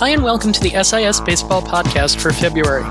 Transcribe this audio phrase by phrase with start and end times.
[0.00, 2.84] Hi, and welcome to the SIS Baseball Podcast for February.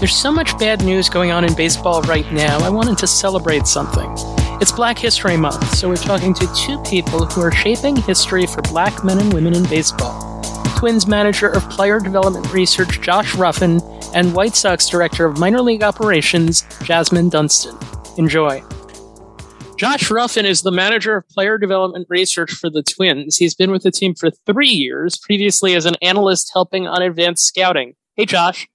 [0.00, 3.68] There's so much bad news going on in baseball right now, I wanted to celebrate
[3.68, 4.12] something.
[4.60, 8.60] It's Black History Month, so we're talking to two people who are shaping history for
[8.62, 10.42] black men and women in baseball.
[10.76, 13.80] Twins manager of player development research Josh Ruffin
[14.12, 17.78] and White Sox director of minor league operations Jasmine Dunston.
[18.16, 18.64] Enjoy.
[19.78, 23.36] Josh Ruffin is the manager of player development research for the Twins.
[23.36, 27.46] He's been with the team for three years, previously as an analyst helping on advanced
[27.46, 27.94] scouting.
[28.16, 28.66] Hey, Josh.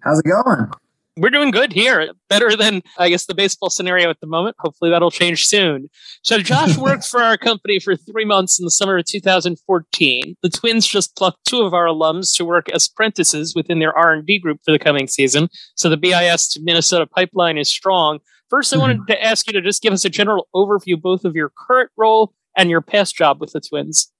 [0.00, 0.70] How's it going?
[1.16, 2.10] We're doing good here.
[2.28, 4.56] Better than, I guess, the baseball scenario at the moment.
[4.58, 5.88] Hopefully that'll change soon.
[6.20, 10.36] So Josh worked for our company for three months in the summer of 2014.
[10.42, 14.40] The Twins just plucked two of our alums to work as apprentices within their R&D
[14.40, 15.48] group for the coming season.
[15.74, 18.18] So the BIS to Minnesota pipeline is strong.
[18.50, 19.12] First, I wanted mm-hmm.
[19.12, 22.32] to ask you to just give us a general overview both of your current role
[22.56, 24.12] and your past job with the Twins.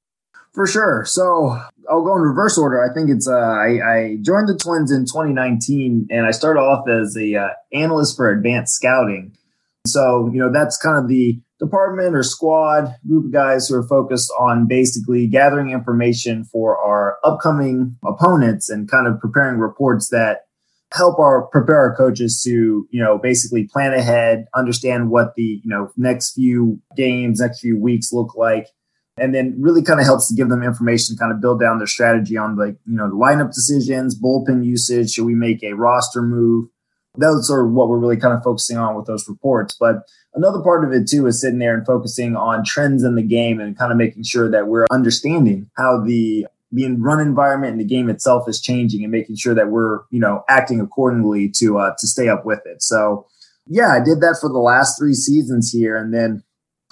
[0.55, 1.05] For sure.
[1.05, 1.60] So
[1.91, 2.83] I'll go in reverse order.
[2.83, 6.89] I think it's uh, I, I, joined the Twins in 2019, and I started off
[6.89, 9.36] as a uh, analyst for advanced scouting.
[9.84, 13.86] So you know that's kind of the department or squad group of guys who are
[13.86, 20.47] focused on basically gathering information for our upcoming opponents and kind of preparing reports that
[20.95, 25.69] help our prepare our coaches to you know basically plan ahead understand what the you
[25.69, 28.69] know next few games next few weeks look like.
[29.17, 31.78] And then really kind of helps to give them information to kind of build down
[31.78, 35.75] their strategy on like you know the lineup decisions bullpen usage should we make a
[35.75, 36.69] roster move?
[37.17, 39.77] Those are what we're really kind of focusing on with those reports.
[39.79, 39.98] But
[40.34, 43.61] another part of it too is sitting there and focusing on trends in the game
[43.61, 47.84] and kind of making sure that we're understanding how the the run environment and the
[47.84, 51.92] game itself is changing and making sure that we're you know acting accordingly to uh,
[51.98, 52.83] to stay up with it.
[52.83, 53.27] So
[53.67, 56.42] yeah, I did that for the last three seasons here, and then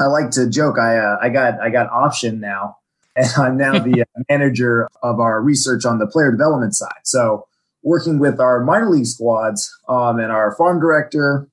[0.00, 2.76] I like to joke I uh, I got I got option now,
[3.16, 7.02] and I'm now the uh, manager of our research on the player development side.
[7.04, 7.46] So
[7.82, 11.48] working with our minor league squads um, and our farm director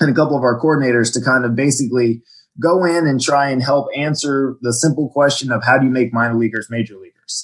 [0.00, 2.22] and a couple of our coordinators to kind of basically
[2.58, 6.12] go in and try and help answer the simple question of how do you make
[6.12, 6.96] minor leaguers major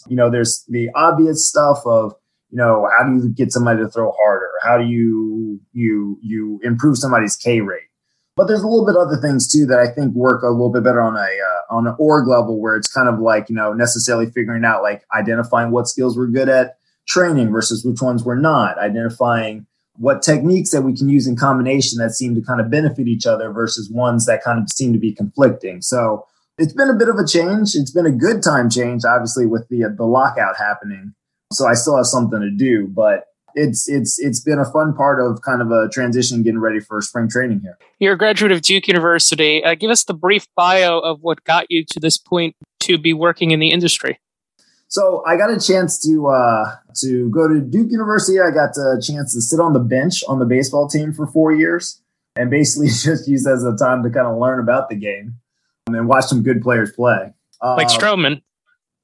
[0.09, 2.15] you know, there's the obvious stuff of,
[2.51, 4.51] you know, how do you get somebody to throw harder?
[4.63, 7.83] How do you you you improve somebody's K rate?
[8.37, 10.85] But there's a little bit other things too that I think work a little bit
[10.85, 13.73] better on a uh, on an org level where it's kind of like you know
[13.73, 16.77] necessarily figuring out like identifying what skills we're good at
[17.07, 21.99] training versus which ones we're not, identifying what techniques that we can use in combination
[21.99, 24.99] that seem to kind of benefit each other versus ones that kind of seem to
[24.99, 25.83] be conflicting.
[25.83, 26.27] So
[26.60, 27.75] it's been a bit of a change.
[27.75, 31.15] It's been a good time change, obviously, with the the lockout happening.
[31.53, 35.21] So I still have something to do, but it's it's it's been a fun part
[35.21, 37.78] of kind of a transition, getting ready for spring training here.
[37.98, 39.65] You're a graduate of Duke University.
[39.65, 43.15] Uh, give us the brief bio of what got you to this point to be
[43.15, 44.21] working in the industry.
[44.88, 48.38] So I got a chance to uh, to go to Duke University.
[48.38, 51.53] I got a chance to sit on the bench on the baseball team for four
[51.53, 52.03] years,
[52.37, 55.40] and basically just use as a time to kind of learn about the game
[55.95, 57.33] and watch some good players play.
[57.62, 58.43] Uh, like Stroman.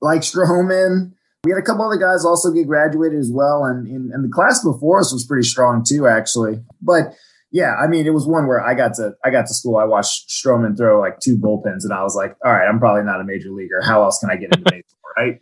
[0.00, 1.12] Like Stroman.
[1.44, 3.64] We had a couple other guys also get graduated as well.
[3.64, 6.60] And, and, and the class before us was pretty strong too, actually.
[6.82, 7.14] But
[7.52, 9.76] yeah, I mean, it was one where I got to I got to school.
[9.76, 13.04] I watched Stroman throw like two bullpens, and I was like, all right, I'm probably
[13.04, 13.80] not a major leaguer.
[13.82, 15.40] How else can I get into baseball, right?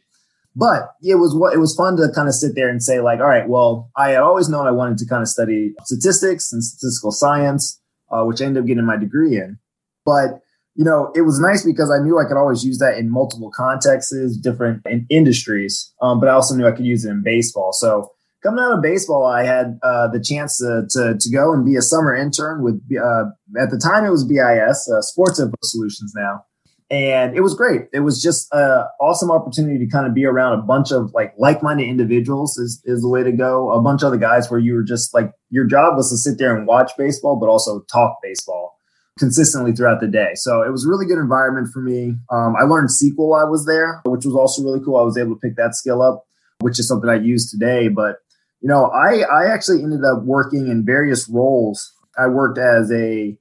[0.56, 3.19] But it was what it was fun to kind of sit there and say, like,
[3.19, 6.62] all right, well, I had always known I wanted to kind of study statistics and
[6.62, 7.81] statistical science,
[8.11, 9.59] uh, which I ended up getting my degree in.
[10.05, 10.41] But
[10.75, 13.51] you know, it was nice because I knew I could always use that in multiple
[13.55, 17.73] contexts, different in industries, um, but I also knew I could use it in baseball.
[17.73, 18.11] So
[18.43, 21.77] coming out of baseball, I had uh, the chance to, to, to go and be
[21.77, 23.25] a summer intern with uh,
[23.61, 26.45] at the time it was BIS uh, Sports Info Solutions now,
[26.91, 27.83] and it was great.
[27.93, 31.35] It was just an awesome opportunity to kind of be around a bunch of like
[31.39, 33.71] like minded individuals is is the way to go.
[33.71, 36.39] A bunch of other guys where you were just like your job was to sit
[36.39, 38.74] there and watch baseball, but also talk baseball
[39.19, 40.32] consistently throughout the day.
[40.34, 42.16] So it was a really good environment for me.
[42.30, 44.96] Um, I learned SQL while I was there, which was also really cool.
[44.96, 46.25] I was able to pick that skill up,
[46.61, 47.88] which is something I use today.
[47.88, 48.16] But
[48.61, 51.93] you know, I I actually ended up working in various roles.
[52.19, 53.37] I worked as a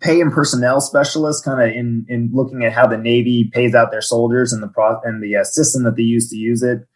[0.00, 3.90] pay and personnel specialist, kind of in in looking at how the Navy pays out
[3.90, 6.86] their soldiers and the pro and the uh, system that they use to use it.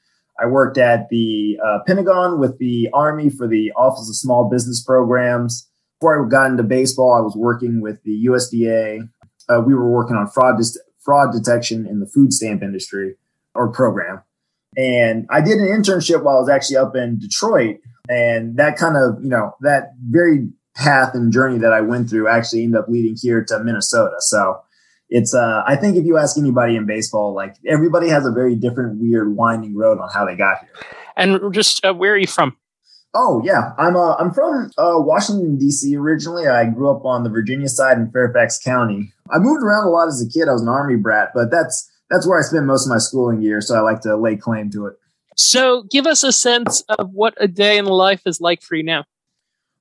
[0.40, 4.82] I worked at the uh, Pentagon with the Army for the Office of Small Business
[4.82, 5.69] Programs
[6.00, 9.08] before I got into baseball, I was working with the USDA.
[9.48, 13.16] Uh, we were working on fraud dis- fraud detection in the food stamp industry
[13.54, 14.22] or program.
[14.76, 17.78] And I did an internship while I was actually up in Detroit.
[18.08, 22.28] And that kind of, you know, that very path and journey that I went through
[22.28, 24.16] actually ended up leading here to Minnesota.
[24.20, 24.60] So
[25.10, 28.54] it's uh I think if you ask anybody in baseball, like everybody has a very
[28.54, 30.70] different, weird, winding road on how they got here.
[31.16, 32.56] And just uh, where are you from?
[33.12, 35.96] Oh yeah, I'm uh, I'm from uh, Washington D.C.
[35.96, 36.46] originally.
[36.46, 39.12] I grew up on the Virginia side in Fairfax County.
[39.30, 40.48] I moved around a lot as a kid.
[40.48, 43.42] I was an army brat, but that's that's where I spent most of my schooling
[43.42, 43.66] years.
[43.66, 44.94] So I like to lay claim to it.
[45.36, 48.84] So give us a sense of what a day in life is like for you
[48.84, 49.04] now.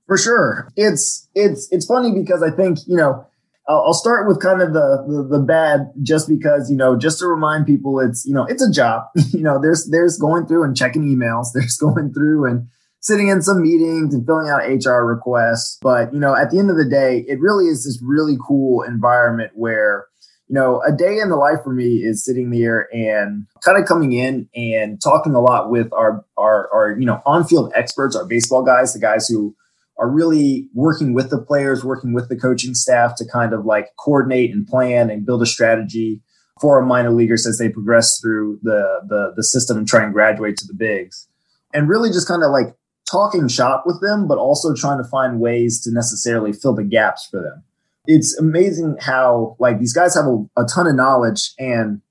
[0.08, 3.28] For sure, it's it's it's funny because I think you know
[3.70, 7.28] I'll start with kind of the, the, the bad, just because you know, just to
[7.28, 9.04] remind people, it's you know, it's a job.
[9.32, 11.48] you know, there's there's going through and checking emails.
[11.54, 12.68] There's going through and
[13.02, 15.78] sitting in some meetings and filling out HR requests.
[15.82, 18.84] But you know, at the end of the day, it really is this really cool
[18.84, 20.08] environment where
[20.50, 23.88] you know, a day in the life for me is sitting there and kind of
[23.88, 28.16] coming in and talking a lot with our our our you know on field experts,
[28.16, 29.56] our baseball guys, the guys who
[30.00, 33.90] are really working with the players, working with the coaching staff to kind of like
[34.00, 36.20] coordinate and plan and build a strategy
[36.60, 40.14] for our minor leaguers as they progress through the the, the system and try and
[40.14, 41.28] graduate to the bigs.
[41.76, 42.74] And really just kind of like
[43.10, 47.28] talking shop with them, but also trying to find ways to necessarily fill the gaps
[47.30, 47.64] for them.
[48.06, 52.02] It's amazing how like these guys have a, a ton of knowledge and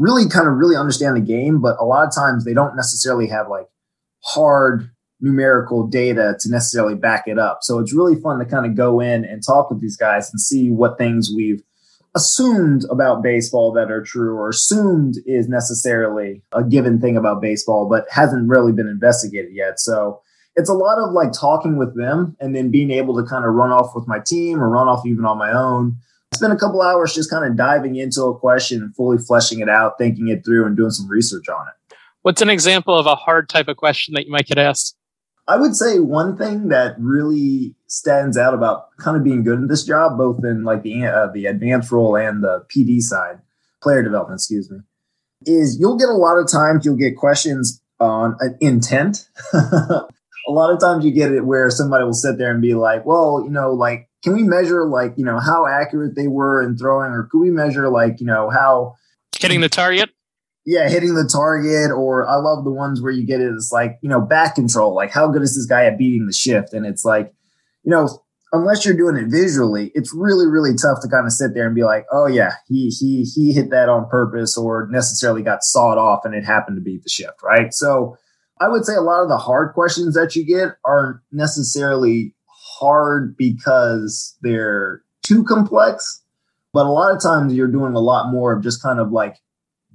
[0.00, 3.28] really kind of really understand the game, but a lot of times they don't necessarily
[3.28, 3.66] have like
[4.24, 4.90] hard
[5.20, 7.58] numerical data to necessarily back it up.
[7.62, 10.40] So it's really fun to kind of go in and talk with these guys and
[10.40, 11.62] see what things we've
[12.14, 17.88] assumed about baseball that are true or assumed is necessarily a given thing about baseball,
[17.88, 19.80] but hasn't really been investigated yet.
[19.80, 20.20] So
[20.56, 23.54] it's a lot of like talking with them and then being able to kind of
[23.54, 25.96] run off with my team or run off even on my own.
[26.34, 29.68] Spend a couple hours just kind of diving into a question and fully fleshing it
[29.68, 31.96] out, thinking it through, and doing some research on it.
[32.22, 34.96] What's an example of a hard type of question that you might get asked?
[35.46, 39.66] I would say one thing that really stands out about kind of being good in
[39.66, 43.40] this job, both in like the uh, the advanced role and the PD side,
[43.82, 44.80] player development, excuse me,
[45.46, 49.28] is you'll get a lot of times you'll get questions on intent.
[50.48, 53.04] a lot of times you get it where somebody will sit there and be like,
[53.04, 56.76] well, you know, like, can we measure like, you know, how accurate they were in
[56.76, 58.94] throwing, or could we measure like, you know, how
[59.38, 60.10] hitting the target?
[60.68, 63.50] yeah, hitting the target, or I love the ones where you get it.
[63.54, 64.94] It's like, you know, back control.
[64.94, 66.74] Like, how good is this guy at beating the shift?
[66.74, 67.32] And it's like,
[67.84, 68.06] you know,
[68.52, 71.74] unless you're doing it visually, it's really, really tough to kind of sit there and
[71.74, 75.96] be like, oh yeah, he he he hit that on purpose or necessarily got sawed
[75.96, 77.72] off and it happened to beat the shift, right?
[77.72, 78.18] So
[78.60, 83.36] I would say a lot of the hard questions that you get aren't necessarily hard
[83.36, 86.22] because they're too complex,
[86.72, 89.36] but a lot of times you're doing a lot more of just kind of like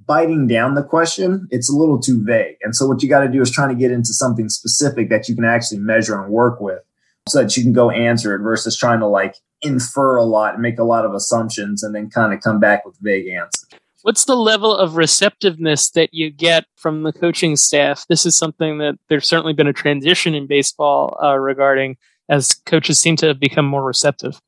[0.06, 2.56] biting down the question, it's a little too vague.
[2.62, 5.28] And so what you got to do is trying to get into something specific that
[5.28, 6.80] you can actually measure and work with
[7.28, 10.62] so that you can go answer it versus trying to like infer a lot and
[10.62, 13.66] make a lot of assumptions and then kind of come back with vague answers.
[14.04, 18.04] What's the level of receptiveness that you get from the coaching staff?
[18.08, 21.96] This is something that there's certainly been a transition in baseball uh, regarding
[22.28, 24.40] as coaches seem to have become more receptive.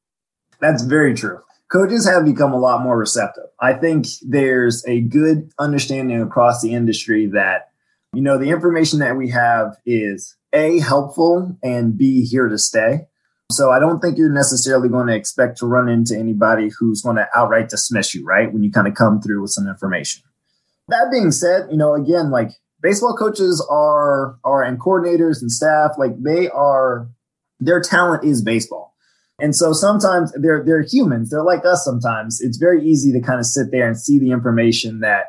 [0.61, 3.45] That's very true coaches have become a lot more receptive.
[3.61, 7.71] I think there's a good understanding across the industry that,
[8.13, 13.07] you know, the information that we have is A, helpful and B, here to stay.
[13.51, 17.17] So I don't think you're necessarily going to expect to run into anybody who's going
[17.17, 18.53] to outright dismiss you, right?
[18.53, 20.23] When you kind of come through with some information.
[20.89, 22.51] That being said, you know, again, like
[22.83, 27.09] baseball coaches are are and coordinators and staff, like they are
[27.61, 28.95] their talent is baseball.
[29.39, 31.31] And so sometimes they're they're humans.
[31.31, 32.41] They're like us sometimes.
[32.41, 35.27] It's very easy to kind of sit there and see the information that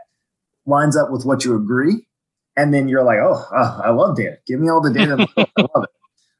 [0.66, 2.08] lines up with what you agree.
[2.56, 4.38] And then you're like, oh, oh I love data.
[4.48, 5.28] Give me all the data.
[5.38, 5.90] I love it.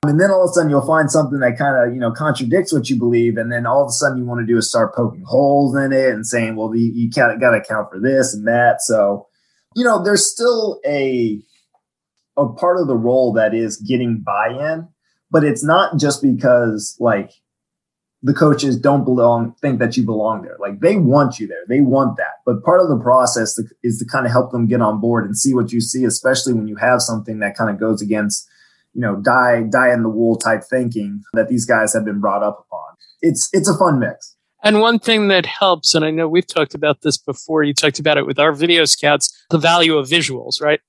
[0.04, 2.72] And then all of a sudden you'll find something that kind of, you know, contradicts
[2.72, 3.38] what you believe.
[3.38, 5.92] And then all of a sudden you want to do is start poking holes in
[5.92, 8.82] it and saying, well, you, you got to account for this and that.
[8.82, 9.28] So,
[9.76, 11.42] you know, there's still a,
[12.38, 14.88] a part of the role that is getting buy-in,
[15.32, 17.32] but it's not just because like
[18.24, 21.82] the coaches don't belong think that you belong there like they want you there they
[21.82, 25.00] want that but part of the process is to kind of help them get on
[25.00, 28.02] board and see what you see especially when you have something that kind of goes
[28.02, 28.50] against
[28.98, 32.42] you know die die in the wool type thinking that these guys have been brought
[32.42, 32.96] up upon.
[33.22, 34.36] It's it's a fun mix.
[34.64, 38.00] And one thing that helps and i know we've talked about this before you talked
[38.00, 40.82] about it with our video scouts the value of visuals right?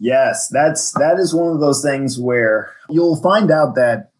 [0.00, 4.10] Yes that's that is one of those things where you'll find out that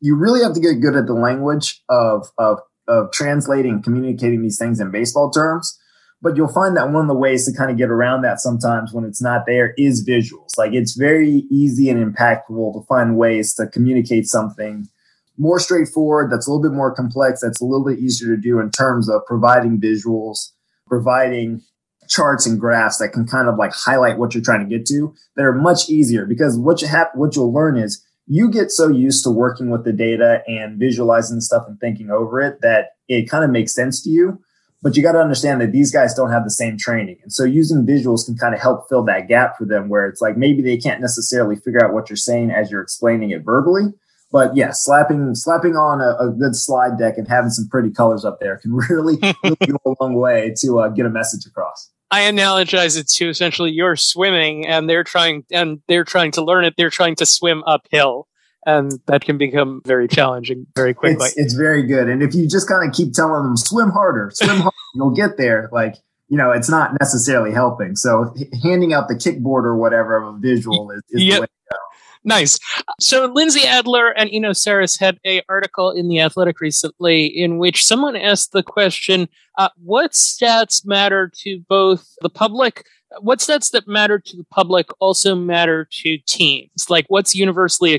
[0.00, 4.58] you really have to get good at the language of of of translating communicating these
[4.58, 5.78] things in baseball terms
[6.24, 8.94] but you'll find that one of the ways to kind of get around that sometimes
[8.94, 10.56] when it's not there is visuals.
[10.56, 14.88] Like it's very easy and impactful to find ways to communicate something
[15.36, 18.58] more straightforward, that's a little bit more complex, that's a little bit easier to do
[18.58, 20.52] in terms of providing visuals,
[20.86, 21.60] providing
[22.08, 25.14] charts and graphs that can kind of like highlight what you're trying to get to
[25.36, 26.24] that are much easier.
[26.24, 29.84] Because what you have what you'll learn is you get so used to working with
[29.84, 34.02] the data and visualizing stuff and thinking over it that it kind of makes sense
[34.02, 34.40] to you
[34.84, 37.42] but you got to understand that these guys don't have the same training and so
[37.42, 40.62] using visuals can kind of help fill that gap for them where it's like maybe
[40.62, 43.92] they can't necessarily figure out what you're saying as you're explaining it verbally
[44.34, 48.24] but yeah, slapping slapping on a, a, good slide deck and having some pretty colors
[48.24, 51.88] up there can really, really go a long way to uh, get a message across.
[52.10, 56.64] I analogize it to essentially you're swimming and they're trying and they're trying to learn
[56.64, 56.74] it.
[56.76, 58.26] They're trying to swim uphill,
[58.66, 61.26] and that can become very challenging very quickly.
[61.26, 64.30] It's, it's very good, and if you just kind of keep telling them swim harder,
[64.34, 65.68] swim harder, you'll get there.
[65.72, 65.96] Like
[66.28, 67.96] you know, it's not necessarily helping.
[67.96, 71.34] So handing out the kickboard or whatever of a visual is, is yep.
[71.34, 71.78] the way to go.
[72.24, 72.58] Nice.
[72.98, 77.84] So Lindsey Adler and Eno Sarris had a article in the Athletic recently in which
[77.84, 79.28] someone asked the question,
[79.58, 82.84] uh, "What stats matter to both the public?
[83.20, 86.88] What stats that matter to the public also matter to teams?
[86.88, 87.92] Like what's universally,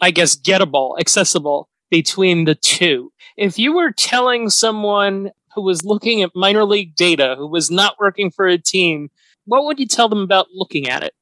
[0.00, 3.12] I guess, gettable, accessible between the two?
[3.36, 7.98] If you were telling someone who was looking at minor league data, who was not
[7.98, 9.10] working for a team,
[9.44, 11.14] what would you tell them about looking at it?"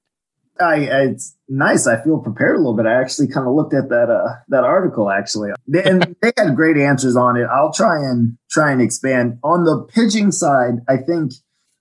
[0.60, 1.86] I, it's nice.
[1.86, 2.86] I feel prepared a little bit.
[2.86, 5.50] I actually kind of looked at that uh, that article actually,
[5.84, 7.44] and they had great answers on it.
[7.44, 10.80] I'll try and try and expand on the pitching side.
[10.88, 11.32] I think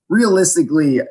[0.09, 1.01] realistically,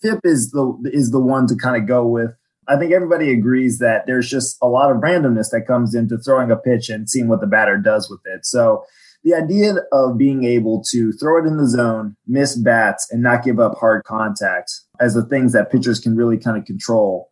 [0.00, 2.32] FIP is the is the one to kind of go with.
[2.68, 6.50] I think everybody agrees that there's just a lot of randomness that comes into throwing
[6.50, 8.44] a pitch and seeing what the batter does with it.
[8.44, 8.84] So
[9.24, 13.42] the idea of being able to throw it in the zone, miss bats, and not
[13.42, 14.70] give up hard contact
[15.00, 17.30] as the things that pitchers can really kind of control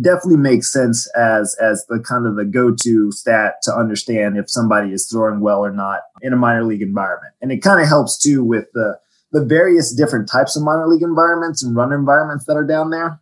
[0.00, 4.92] definitely makes sense as as the kind of the go-to stat to understand if somebody
[4.92, 7.34] is throwing well or not in a minor league environment.
[7.40, 8.98] And it kind of helps too with the
[9.32, 13.18] the various different types of minor league environments and run environments that are down there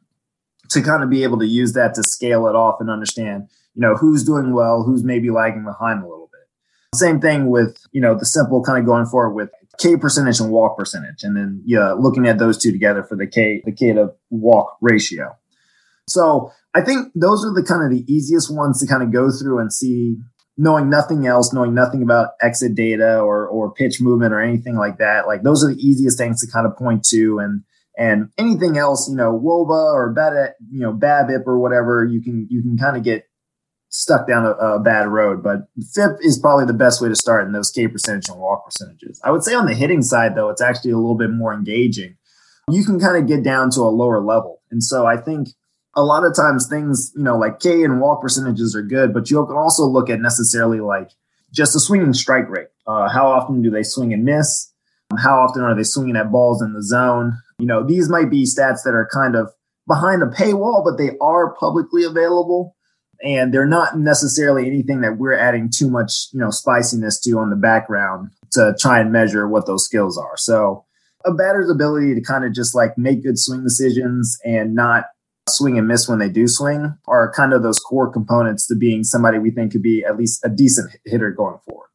[0.71, 3.83] to kind of be able to use that to scale it off and understand, you
[3.83, 6.99] know, who's doing well, who's maybe lagging behind a little bit.
[6.99, 9.51] same thing with, you know, the simple kind of going forward with
[9.81, 11.23] K percentage and walk percentage.
[11.23, 14.77] And then yeah, looking at those two together for the K, the K to walk
[14.81, 15.37] ratio.
[16.09, 19.31] So I think those are the kind of the easiest ones to kind of go
[19.31, 20.17] through and see,
[20.57, 24.99] knowing nothing else, knowing nothing about exit data or or pitch movement or anything like
[24.99, 25.27] that.
[25.27, 27.63] Like those are the easiest things to kind of point to and
[28.01, 32.49] and anything else, you know, WOBA or bad, you know, BABIP or whatever, you can
[32.49, 33.29] you can kind of get
[33.91, 35.43] stuck down a, a, bad road.
[35.43, 38.65] But FIP is probably the best way to start in those K percentage and walk
[38.65, 39.21] percentages.
[39.23, 42.17] I would say on the hitting side, though, it's actually a little bit more engaging.
[42.71, 44.63] You can kind of get down to a lower level.
[44.71, 45.49] And so I think
[45.95, 49.31] a lot of times things, you know, like K and walk percentages are good, but
[49.31, 51.11] you can also look at necessarily like
[51.53, 52.69] just the swinging strike rate.
[52.87, 54.73] Uh, how often do they swing and miss?
[55.19, 57.37] How often are they swinging at balls in the zone?
[57.61, 59.53] You know, these might be stats that are kind of
[59.87, 62.77] behind a paywall, but they are publicly available
[63.23, 67.51] and they're not necessarily anything that we're adding too much, you know, spiciness to on
[67.51, 70.37] the background to try and measure what those skills are.
[70.37, 70.85] So
[71.25, 75.05] a batter's ability to kind of just like make good swing decisions and not
[75.49, 79.05] swing and miss when they do swing are kind of those core components to being
[79.05, 81.90] somebody we think could be at least a decent hitter going forward.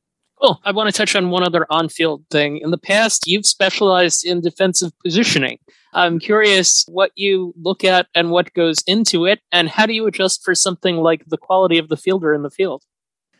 [0.46, 0.62] Cool.
[0.64, 2.58] I want to touch on one other on field thing.
[2.58, 5.58] In the past, you've specialized in defensive positioning.
[5.94, 10.06] I'm curious what you look at and what goes into it, and how do you
[10.06, 12.84] adjust for something like the quality of the fielder in the field?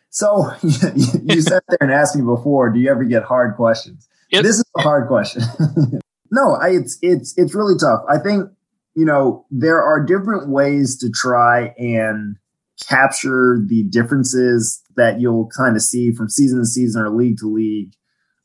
[0.10, 4.08] So you sat there and asked me before, do you ever get hard questions?
[4.32, 4.44] Yep.
[4.44, 5.44] This is a hard question.
[6.32, 8.02] no, I, it's it's it's really tough.
[8.10, 8.50] I think
[8.96, 12.38] you know there are different ways to try and
[12.88, 17.52] capture the differences that you'll kind of see from season to season or league to
[17.52, 17.94] league,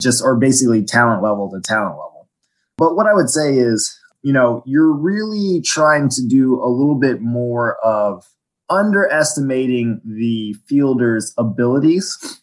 [0.00, 2.28] just or basically talent level to talent level.
[2.76, 6.98] But what I would say is you know, you're really trying to do a little
[6.98, 8.24] bit more of
[8.68, 12.40] underestimating the fielder's abilities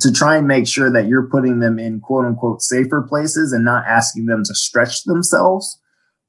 [0.00, 3.64] to try and make sure that you're putting them in quote unquote safer places and
[3.64, 5.78] not asking them to stretch themselves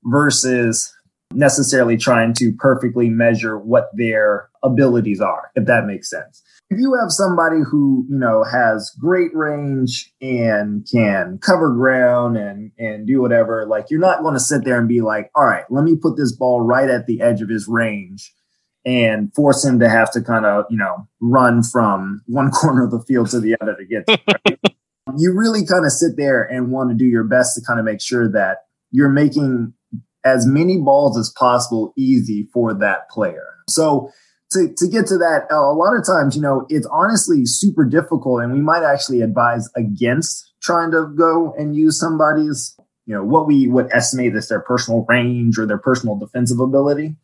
[0.03, 0.93] versus
[1.33, 6.97] necessarily trying to perfectly measure what their abilities are, if that makes sense if you
[6.99, 13.21] have somebody who you know has great range and can cover ground and and do
[13.21, 15.95] whatever like you're not going to sit there and be like all right let me
[15.95, 18.33] put this ball right at the edge of his range
[18.85, 22.91] and force him to have to kind of you know run from one corner of
[22.91, 24.75] the field to the other to get to right?
[25.17, 27.85] you really kind of sit there and want to do your best to kind of
[27.85, 29.73] make sure that you're making
[30.25, 34.11] as many balls as possible easy for that player so
[34.51, 38.41] to, to get to that, a lot of times, you know, it's honestly super difficult,
[38.41, 43.47] and we might actually advise against trying to go and use somebody's, you know, what
[43.47, 47.15] we would estimate as their personal range or their personal defensive ability.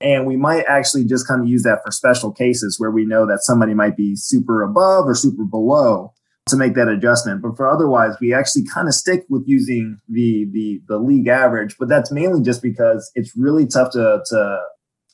[0.00, 3.26] And we might actually just kind of use that for special cases where we know
[3.26, 6.12] that somebody might be super above or super below
[6.48, 7.42] to make that adjustment.
[7.42, 11.76] But for otherwise, we actually kind of stick with using the the the league average.
[11.78, 14.60] But that's mainly just because it's really tough to to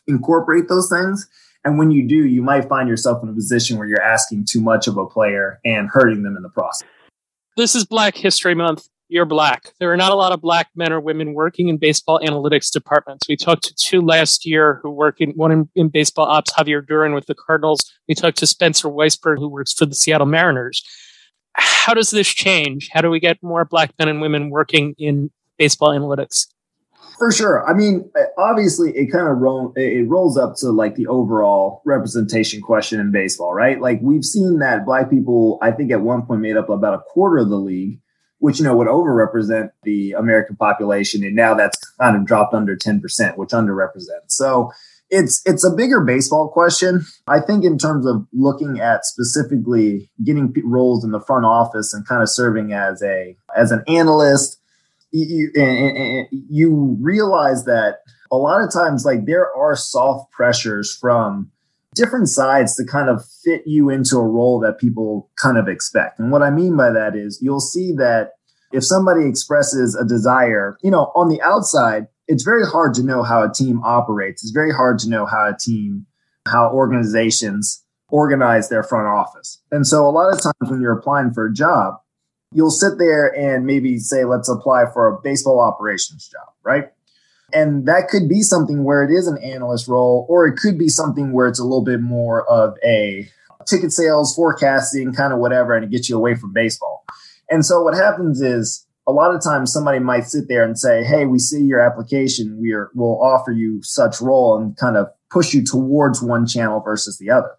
[0.06, 1.28] incorporate those things.
[1.64, 4.60] And when you do, you might find yourself in a position where you're asking too
[4.60, 6.86] much of a player and hurting them in the process.
[7.56, 8.88] This is Black History Month.
[9.08, 9.72] You're black.
[9.78, 13.28] There are not a lot of black men or women working in baseball analytics departments.
[13.28, 16.84] We talked to two last year who work in one in, in baseball ops, Javier
[16.84, 17.92] Duran with the Cardinals.
[18.08, 20.82] We talked to Spencer Weisberg, who works for the Seattle Mariners
[21.54, 22.90] how does this change?
[22.92, 26.46] How do we get more black men and women working in baseball analytics?
[27.18, 27.68] For sure.
[27.68, 32.98] I mean, obviously, it kind of it rolls up to like the overall representation question
[32.98, 33.80] in baseball, right?
[33.80, 36.98] Like we've seen that black people, I think, at one point made up about a
[36.98, 38.00] quarter of the league,
[38.38, 42.74] which you know would overrepresent the American population, and now that's kind of dropped under
[42.74, 44.30] ten percent, which underrepresents.
[44.30, 44.72] So
[45.10, 47.04] it's it's a bigger baseball question.
[47.28, 52.06] I think in terms of looking at specifically getting roles in the front office and
[52.06, 54.58] kind of serving as a as an analyst,
[55.12, 57.98] you, you, you realize that
[58.32, 61.50] a lot of times like there are soft pressures from
[61.94, 66.18] different sides to kind of fit you into a role that people kind of expect.
[66.18, 68.32] And what I mean by that is you'll see that
[68.72, 73.22] if somebody expresses a desire, you know, on the outside, it's very hard to know
[73.22, 74.42] how a team operates.
[74.42, 76.06] It's very hard to know how a team,
[76.46, 79.60] how organizations organize their front office.
[79.70, 82.00] And so a lot of times when you're applying for a job,
[82.52, 86.90] you'll sit there and maybe say, let's apply for a baseball operations job, right?
[87.52, 90.88] And that could be something where it is an analyst role, or it could be
[90.88, 93.28] something where it's a little bit more of a
[93.66, 97.04] ticket sales, forecasting, kind of whatever, and it gets you away from baseball.
[97.50, 101.04] And so what happens is a lot of times somebody might sit there and say,
[101.04, 102.58] Hey, we see your application.
[102.60, 106.80] We are, we'll offer you such role and kind of push you towards one channel
[106.80, 107.50] versus the other.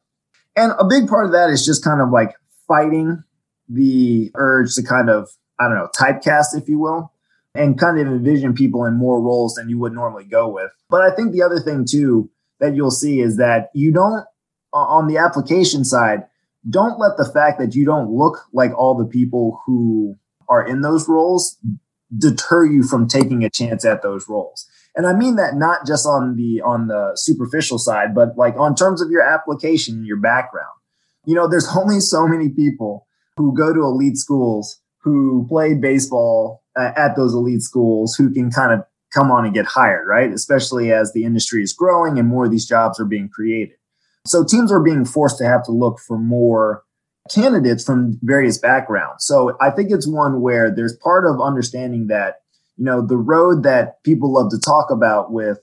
[0.55, 2.35] And a big part of that is just kind of like
[2.67, 3.23] fighting
[3.67, 7.11] the urge to kind of, I don't know, typecast, if you will,
[7.53, 10.71] and kind of envision people in more roles than you would normally go with.
[10.89, 14.25] But I think the other thing too that you'll see is that you don't,
[14.71, 16.23] on the application side,
[16.69, 20.17] don't let the fact that you don't look like all the people who
[20.49, 21.57] are in those roles
[22.15, 24.67] deter you from taking a chance at those roles.
[24.95, 28.75] And I mean that not just on the on the superficial side, but like on
[28.75, 30.69] terms of your application, your background.
[31.25, 36.63] You know, there's only so many people who go to elite schools who played baseball
[36.75, 40.31] uh, at those elite schools who can kind of come on and get hired, right?
[40.31, 43.75] Especially as the industry is growing and more of these jobs are being created.
[44.25, 46.83] So teams are being forced to have to look for more
[47.31, 49.25] candidates from various backgrounds.
[49.25, 52.41] So I think it's one where there's part of understanding that,
[52.77, 55.59] you know, the road that people love to talk about with,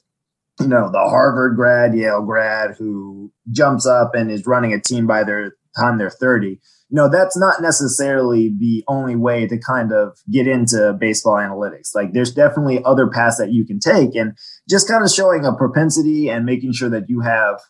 [0.61, 5.07] you know, the Harvard grad, Yale grad who jumps up and is running a team
[5.07, 6.61] by their time they're 30.
[6.91, 11.95] No, that's not necessarily the only way to kind of get into baseball analytics.
[11.95, 14.37] Like there's definitely other paths that you can take and
[14.69, 17.61] just kind of showing a propensity and making sure that you have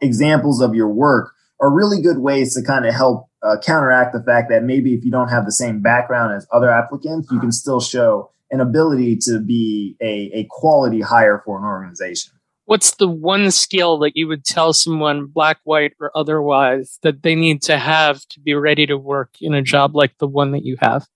[0.00, 4.22] examples of your work are really good ways to kind of help uh, counteract the
[4.22, 7.52] fact that maybe if you don't have the same background as other applicants, you can
[7.52, 12.32] still show an ability to be a, a quality hire for an organization.
[12.66, 17.34] What's the one skill that you would tell someone, black, white, or otherwise, that they
[17.34, 20.64] need to have to be ready to work in a job like the one that
[20.64, 21.08] you have?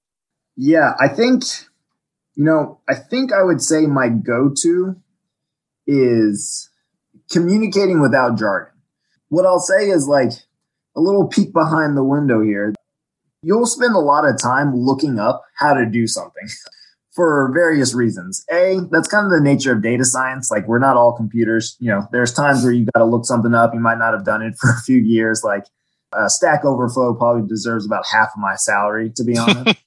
[0.57, 1.45] Yeah, I think,
[2.35, 4.97] you know, I think I would say my go to
[5.87, 6.71] is
[7.31, 8.73] communicating without jargon.
[9.29, 10.33] What I'll say is like,
[10.97, 12.75] a little peek behind the window here.
[13.43, 16.49] You'll spend a lot of time looking up how to do something
[17.15, 18.45] for various reasons.
[18.51, 20.51] A, that's kind of the nature of data science.
[20.51, 21.77] Like we're not all computers.
[21.79, 23.75] You know, there's times where you got to look something up.
[23.75, 25.43] You might not have done it for a few years.
[25.45, 25.65] Like
[26.13, 29.79] uh, Stack Overflow probably deserves about half of my salary, to be honest.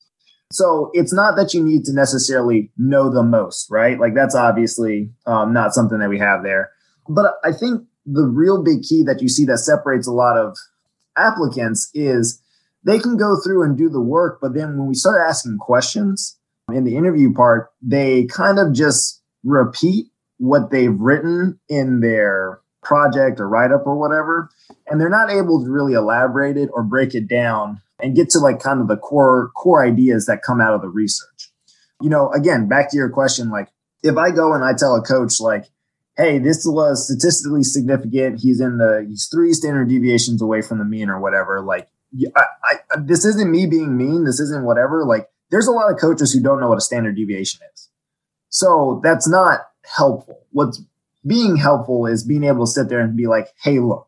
[0.51, 3.99] so it's not that you need to necessarily know the most, right?
[3.99, 6.71] Like that's obviously um, not something that we have there.
[7.09, 10.57] But I think the real big key that you see that separates a lot of
[11.17, 12.41] applicants is
[12.83, 16.37] they can go through and do the work, but then when we start asking questions
[16.71, 23.39] in the interview part, they kind of just repeat what they've written in their project
[23.39, 24.49] or write up or whatever.
[24.87, 28.39] And they're not able to really elaborate it or break it down and get to
[28.39, 31.51] like kind of the core core ideas that come out of the research.
[32.01, 33.69] You know, again, back to your question, like
[34.03, 35.65] if I go and I tell a coach like,
[36.17, 38.41] hey, this was statistically significant.
[38.41, 41.61] He's in the he's three standard deviations away from the mean or whatever.
[41.61, 41.87] Like,
[42.35, 44.25] I, I, this isn't me being mean.
[44.25, 45.05] This isn't whatever.
[45.05, 47.89] Like, there's a lot of coaches who don't know what a standard deviation is.
[48.49, 50.39] So that's not helpful.
[50.51, 50.81] What's
[51.25, 54.07] being helpful is being able to sit there and be like, hey, look,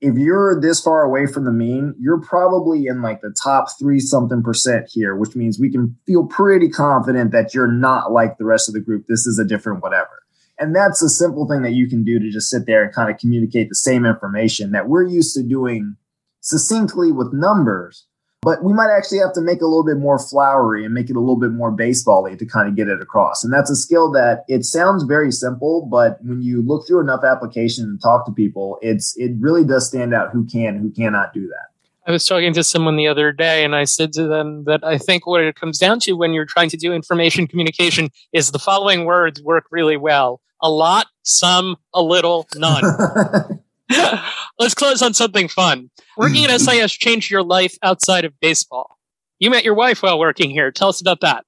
[0.00, 4.00] if you're this far away from the mean, you're probably in like the top three
[4.00, 8.44] something percent here, which means we can feel pretty confident that you're not like the
[8.44, 9.06] rest of the group.
[9.06, 10.23] This is a different whatever.
[10.58, 13.10] And that's a simple thing that you can do to just sit there and kind
[13.10, 15.96] of communicate the same information that we're used to doing
[16.40, 18.06] succinctly with numbers.
[18.42, 21.16] But we might actually have to make a little bit more flowery and make it
[21.16, 23.42] a little bit more baseball-y to kind of get it across.
[23.42, 27.24] And that's a skill that it sounds very simple, but when you look through enough
[27.24, 31.32] applications and talk to people, it's it really does stand out who can, who cannot
[31.32, 31.73] do that.
[32.06, 34.98] I was talking to someone the other day and I said to them that I
[34.98, 38.58] think what it comes down to when you're trying to do information communication is the
[38.58, 42.82] following words work really well a lot, some, a little, none.
[44.58, 45.90] Let's close on something fun.
[46.16, 48.98] Working at SIS changed your life outside of baseball.
[49.38, 50.72] You met your wife while working here.
[50.72, 51.44] Tell us about that.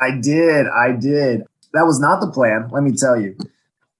[0.00, 0.66] I did.
[0.66, 1.42] I did.
[1.74, 3.36] That was not the plan, let me tell you.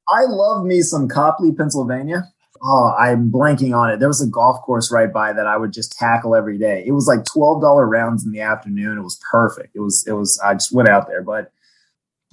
[0.09, 2.33] I love me some Coplay, Pennsylvania.
[2.62, 3.99] Oh, I'm blanking on it.
[3.99, 6.85] There was a golf course right by that I would just tackle every day.
[6.87, 8.99] It was like $12 rounds in the afternoon.
[8.99, 9.75] It was perfect.
[9.75, 11.23] It was, it was, I just went out there.
[11.23, 11.53] But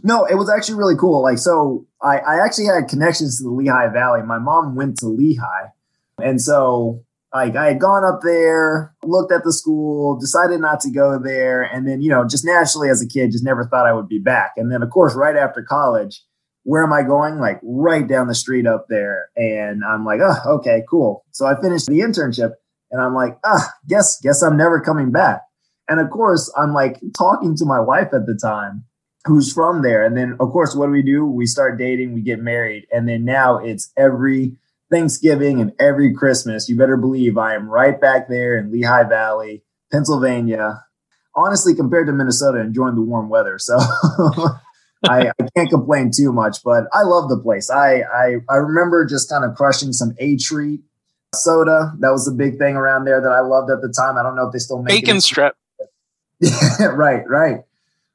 [0.03, 1.21] no, it was actually really cool.
[1.21, 4.21] Like, so I, I actually had connections to the Lehigh Valley.
[4.23, 5.69] My mom went to Lehigh.
[6.21, 10.91] And so like I had gone up there, looked at the school, decided not to
[10.91, 11.63] go there.
[11.63, 14.19] And then, you know, just naturally as a kid, just never thought I would be
[14.19, 14.51] back.
[14.55, 16.21] And then of course, right after college,
[16.63, 17.39] where am I going?
[17.39, 19.29] Like right down the street up there.
[19.35, 21.25] And I'm like, oh, okay, cool.
[21.31, 22.51] So I finished the internship
[22.91, 25.41] and I'm like, ah, guess, guess I'm never coming back.
[25.89, 28.85] And of course, I'm like talking to my wife at the time
[29.25, 30.03] who's from there.
[30.03, 31.25] And then, of course, what do we do?
[31.25, 32.87] We start dating, we get married.
[32.91, 34.57] And then now it's every
[34.91, 36.67] Thanksgiving and every Christmas.
[36.69, 40.83] You better believe I am right back there in Lehigh Valley, Pennsylvania.
[41.35, 43.57] Honestly, compared to Minnesota, enjoying the warm weather.
[43.57, 43.79] So
[45.03, 47.69] I, I, can't complain too much, but I love the place.
[47.69, 50.81] I, I, I remember just kind of crushing some A treat
[51.35, 51.93] soda.
[51.99, 54.17] That was a big thing around there that I loved at the time.
[54.17, 55.21] I don't know if they still make bacon it.
[55.21, 55.55] strip.
[56.39, 57.57] Yeah, right, right.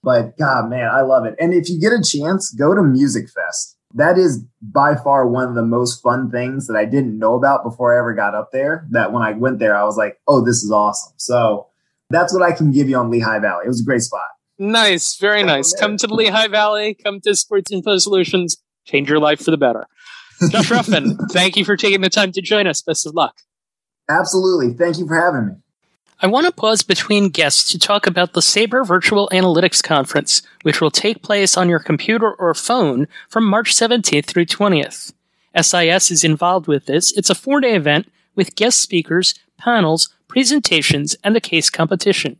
[0.03, 1.35] But God, man, I love it.
[1.38, 3.74] And if you get a chance, go to Musikfest.
[3.94, 7.64] That is by far one of the most fun things that I didn't know about
[7.64, 8.87] before I ever got up there.
[8.90, 11.14] That when I went there, I was like, oh, this is awesome.
[11.16, 11.68] So
[12.11, 13.64] that's what I can give you on Lehigh Valley.
[13.64, 14.29] It was a great spot.
[14.59, 15.73] Nice, very nice.
[15.73, 19.57] Come to the Lehigh Valley, come to Sports Info Solutions, change your life for the
[19.57, 19.87] better.
[20.51, 22.83] Josh Ruffin, thank you for taking the time to join us.
[22.83, 23.37] Best of luck.
[24.09, 24.73] Absolutely.
[24.75, 25.55] Thank you for having me.
[26.21, 30.81] I want to pause between guests to talk about the SABR Virtual Analytics Conference, which
[30.81, 35.12] will take place on your computer or phone from March 17th through 20th.
[35.57, 37.16] SIS is involved with this.
[37.16, 42.37] It's a four day event with guest speakers, panels, presentations, and a case competition.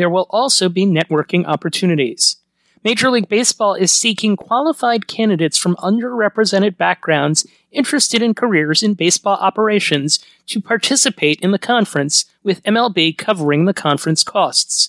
[0.00, 2.36] There will also be networking opportunities.
[2.82, 9.36] Major League Baseball is seeking qualified candidates from underrepresented backgrounds interested in careers in baseball
[9.36, 14.88] operations to participate in the conference, with MLB covering the conference costs.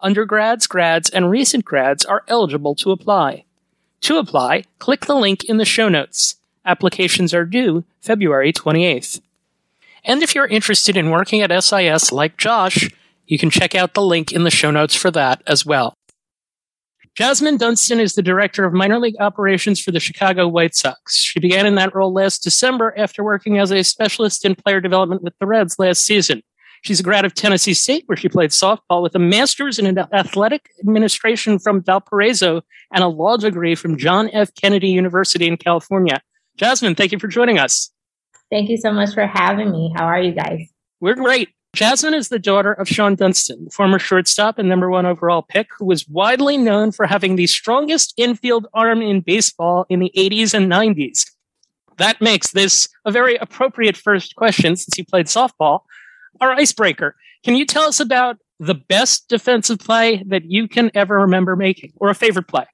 [0.00, 3.44] Undergrads, grads, and recent grads are eligible to apply.
[4.00, 6.34] To apply, click the link in the show notes.
[6.66, 9.20] Applications are due February 28th.
[10.04, 12.88] And if you're interested in working at SIS like Josh,
[13.30, 15.94] you can check out the link in the show notes for that as well.
[17.14, 21.16] Jasmine Dunston is the director of minor league operations for the Chicago White Sox.
[21.16, 25.22] She began in that role last December after working as a specialist in player development
[25.22, 26.42] with the Reds last season.
[26.82, 30.70] She's a grad of Tennessee State, where she played softball with a master's in athletic
[30.80, 32.62] administration from Valparaiso
[32.92, 34.52] and a law degree from John F.
[34.54, 36.20] Kennedy University in California.
[36.56, 37.90] Jasmine, thank you for joining us.
[38.50, 39.92] Thank you so much for having me.
[39.94, 40.60] How are you guys?
[41.00, 41.50] We're great.
[41.72, 45.84] Jasmine is the daughter of Shawon Dunston, former shortstop and number one overall pick, who
[45.84, 50.70] was widely known for having the strongest infield arm in baseball in the 80s and
[50.70, 51.30] 90s.
[51.98, 55.80] That makes this a very appropriate first question since he played softball.
[56.40, 57.14] Our icebreaker.
[57.44, 61.92] Can you tell us about the best defensive play that you can ever remember making
[61.96, 62.66] or a favorite play?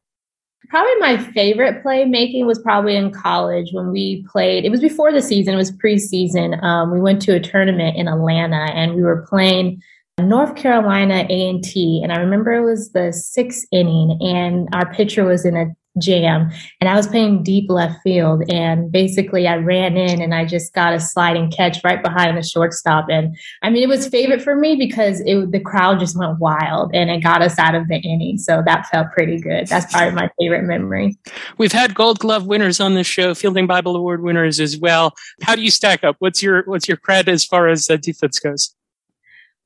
[0.69, 4.65] Probably my favorite playmaking was probably in college when we played.
[4.65, 6.63] It was before the season, it was preseason.
[6.63, 9.83] Um, we went to a tournament in Atlanta and we were playing
[10.19, 12.01] North Carolina A&T.
[12.03, 15.67] And I remember it was the sixth inning and our pitcher was in a
[15.99, 18.43] jam and I was playing deep left field.
[18.51, 22.43] And basically, I ran in and I just got a sliding catch right behind the
[22.43, 23.07] shortstop.
[23.09, 26.95] And I mean, it was favorite for me because it, the crowd just went wild
[26.95, 28.39] and it got us out of the inning.
[28.39, 29.67] So that felt pretty good.
[29.67, 31.17] That's probably my favorite memory.
[31.59, 35.15] We've had Gold Glove winners on this show, Fielding Bible Award winners as well.
[35.43, 36.17] How do you stack up?
[36.19, 38.76] What's your what's your cred as far as uh, defense goes?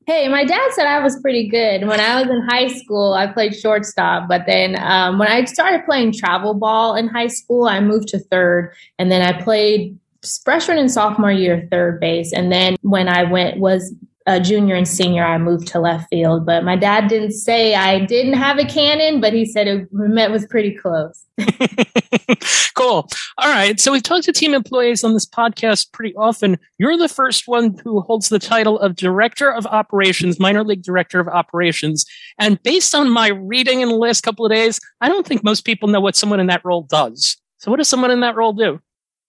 [0.06, 1.86] Hey, my dad said I was pretty good.
[1.86, 4.28] When I was in high school, I played shortstop.
[4.28, 8.18] But then um, when I started playing travel ball in high school, I moved to
[8.18, 8.74] third.
[8.98, 9.98] And then I played
[10.44, 12.32] freshman and sophomore year third base.
[12.32, 13.94] And then when I went was
[14.30, 16.46] a junior and senior, I moved to left field.
[16.46, 20.46] But my dad didn't say I didn't have a cannon, but he said it was
[20.46, 21.26] pretty close.
[22.74, 23.08] cool.
[23.38, 23.80] All right.
[23.80, 26.58] So we've talked to team employees on this podcast pretty often.
[26.78, 31.18] You're the first one who holds the title of Director of Operations, Minor League Director
[31.18, 32.04] of Operations.
[32.38, 35.64] And based on my reading in the last couple of days, I don't think most
[35.64, 37.36] people know what someone in that role does.
[37.58, 38.80] So what does someone in that role do?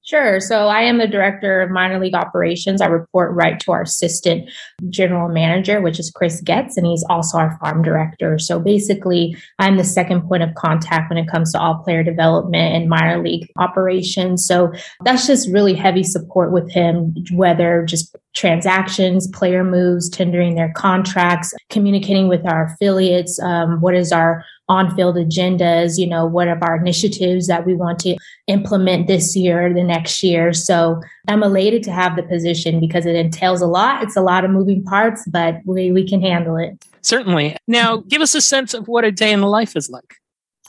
[0.03, 0.39] Sure.
[0.39, 2.81] So I am the director of minor league operations.
[2.81, 4.49] I report right to our assistant
[4.89, 8.39] general manager, which is Chris Getz, and he's also our farm director.
[8.39, 12.75] So basically, I'm the second point of contact when it comes to all player development
[12.75, 14.43] and minor league operations.
[14.43, 14.73] So
[15.05, 21.53] that's just really heavy support with him, whether just transactions, player moves, tendering their contracts,
[21.69, 26.77] communicating with our affiliates, um, what is our on-field agendas, you know, what are our
[26.77, 28.15] initiatives that we want to
[28.47, 30.53] implement this year the next year.
[30.53, 34.03] So I'm elated to have the position because it entails a lot.
[34.03, 36.85] It's a lot of moving parts, but we, we can handle it.
[37.01, 37.57] Certainly.
[37.67, 40.15] Now, give us a sense of what a day in the life is like.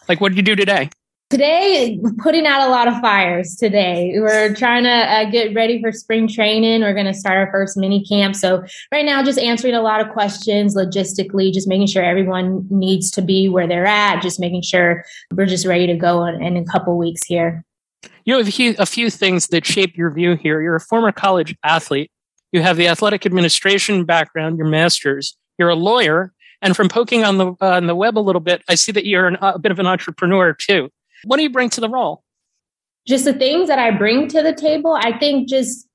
[0.09, 0.91] Like, what did you do today?
[1.33, 4.13] Today putting out a lot of fires today.
[4.17, 6.83] We're trying to uh, get ready for spring training.
[6.83, 8.37] We're going to start our first mini camp.
[8.37, 13.11] So right now just answering a lot of questions logistically just making sure everyone needs
[13.13, 16.59] to be where they're at just making sure we're just ready to go in, in
[16.59, 17.65] a couple weeks here.
[18.27, 20.61] You have a few, things that shape your view here.
[20.61, 22.11] You're a former college athlete.
[22.53, 25.35] You have the athletic administration background your master's.
[25.59, 26.35] You're a lawyer.
[26.61, 29.05] And from poking on the uh, on the web a little bit i see that
[29.05, 30.89] you're an, a bit of an entrepreneur too
[31.25, 32.23] what do you bring to the role?
[33.07, 34.93] Just the things that I bring to the table.
[34.93, 35.89] I think just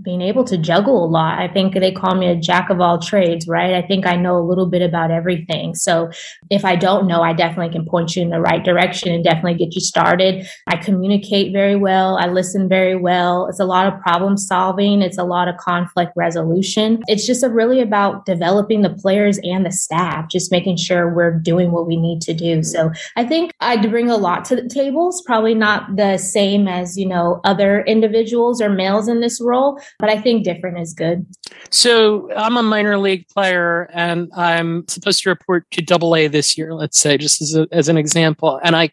[0.00, 1.38] being able to juggle a lot.
[1.38, 3.74] I think they call me a jack of all trades, right?
[3.74, 5.74] I think I know a little bit about everything.
[5.74, 6.10] So
[6.48, 9.54] if I don't know, I definitely can point you in the right direction and definitely
[9.54, 10.46] get you started.
[10.66, 12.16] I communicate very well.
[12.16, 13.46] I listen very well.
[13.48, 15.02] It's a lot of problem solving.
[15.02, 17.02] It's a lot of conflict resolution.
[17.06, 21.70] It's just really about developing the players and the staff, just making sure we're doing
[21.70, 22.62] what we need to do.
[22.62, 26.96] So I think I bring a lot to the tables, probably not the same as,
[26.96, 31.26] you know, other individuals or males in this role but I think different is good.
[31.70, 36.56] So I'm a minor league player and I'm supposed to report to double A this
[36.56, 38.60] year, let's say, just as, a, as an example.
[38.62, 38.90] And I,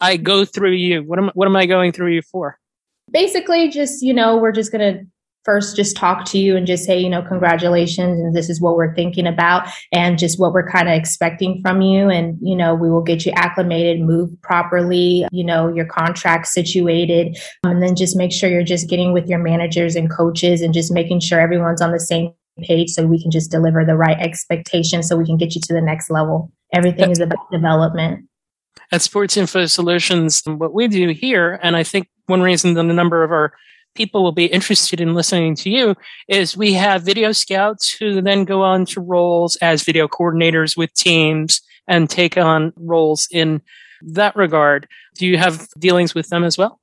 [0.00, 1.02] I go through you.
[1.02, 2.58] What am, what am I going through you for?
[3.10, 5.06] Basically, just, you know, we're just going to
[5.44, 8.76] first just talk to you and just say, you know, congratulations and this is what
[8.76, 12.08] we're thinking about and just what we're kind of expecting from you.
[12.08, 17.36] And, you know, we will get you acclimated, moved properly, you know, your contract situated,
[17.64, 20.92] and then just make sure you're just getting with your managers and coaches and just
[20.92, 25.08] making sure everyone's on the same page so we can just deliver the right expectations
[25.08, 26.52] so we can get you to the next level.
[26.72, 28.28] Everything is about development.
[28.90, 32.92] At Sports Info Solutions, what we do here, and I think one reason that a
[32.92, 33.54] number of our
[33.94, 35.94] people will be interested in listening to you
[36.28, 40.92] is we have video scouts who then go on to roles as video coordinators with
[40.94, 43.62] teams and take on roles in
[44.02, 44.88] that regard.
[45.16, 46.81] Do you have dealings with them as well?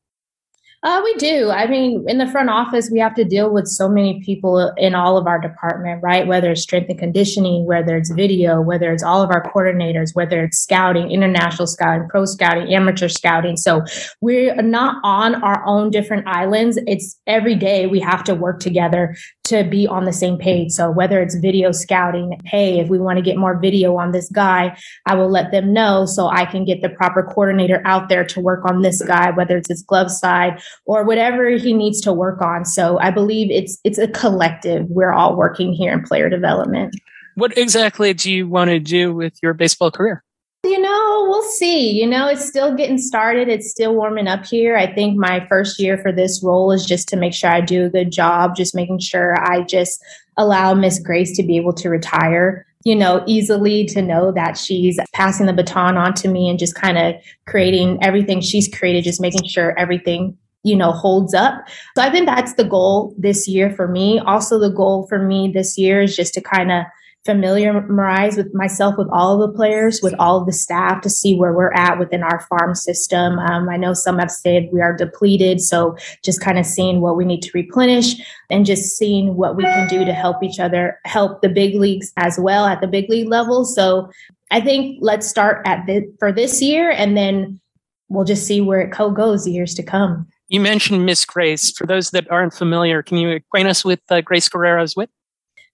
[0.81, 1.49] Uh, we do.
[1.49, 4.95] I mean, in the front office, we have to deal with so many people in
[4.95, 6.25] all of our department, right?
[6.25, 10.41] Whether it's strength and conditioning, whether it's video, whether it's all of our coordinators, whether
[10.41, 13.57] it's scouting, international scouting, pro scouting, amateur scouting.
[13.57, 13.83] So
[14.21, 16.79] we're not on our own different islands.
[16.87, 19.17] It's every day we have to work together
[19.49, 20.71] to be on the same page.
[20.71, 24.29] So whether it's video scouting, hey, if we want to get more video on this
[24.31, 28.23] guy, I will let them know so I can get the proper coordinator out there
[28.25, 32.13] to work on this guy, whether it's his glove side or whatever he needs to
[32.13, 32.65] work on.
[32.65, 34.85] So I believe it's it's a collective.
[34.89, 36.95] We're all working here in player development.
[37.35, 40.23] What exactly do you want to do with your baseball career?
[40.69, 41.99] You know, we'll see.
[41.99, 43.49] You know, it's still getting started.
[43.49, 44.77] It's still warming up here.
[44.77, 47.86] I think my first year for this role is just to make sure I do
[47.86, 50.03] a good job, just making sure I just
[50.38, 54.97] allow Miss Grace to be able to retire you know, easily to know that she's
[55.13, 59.21] passing the baton on to me and just kind of creating everything she's created, just
[59.21, 63.71] making sure everything you know holds up so i think that's the goal this year
[63.71, 66.84] for me also the goal for me this year is just to kind of
[67.25, 71.36] familiarize with myself with all of the players, with all of the staff to see
[71.36, 73.38] where we're at within our farm system.
[73.39, 77.17] Um, I know some have said we are depleted, so just kind of seeing what
[77.17, 78.15] we need to replenish
[78.49, 82.13] and just seeing what we can do to help each other, help the big leagues
[82.15, 83.65] as well at the big league level.
[83.65, 84.10] So
[84.51, 87.60] I think let's start at the, for this year and then
[88.08, 90.27] we'll just see where it goes the years to come.
[90.47, 91.71] You mentioned Miss Grace.
[91.71, 95.12] For those that aren't familiar, can you acquaint us with uh, Grace Guerrero's wit?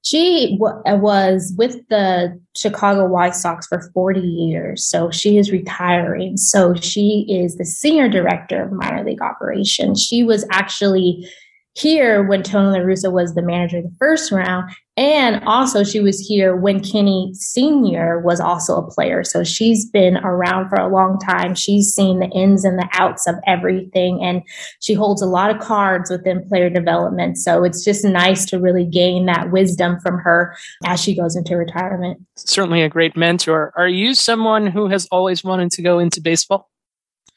[0.06, 4.88] She w- was with the Chicago White Sox for 40 years.
[4.88, 6.38] So she is retiring.
[6.38, 10.00] So she is the senior director of minor league operations.
[10.02, 11.28] She was actually
[11.76, 14.72] here when Tony La Russa was the manager the first round.
[14.98, 18.22] And also, she was here when Kenny Sr.
[18.22, 19.26] was also a player.
[19.26, 21.54] So she's been around for a long time.
[21.54, 24.24] She's seen the ins and the outs of everything.
[24.24, 24.42] And
[24.80, 27.38] she holds a lot of cards within player development.
[27.38, 31.58] So it's just nice to really gain that wisdom from her as she goes into
[31.58, 32.22] retirement.
[32.38, 33.74] Certainly a great mentor.
[33.76, 36.70] Are you someone who has always wanted to go into baseball?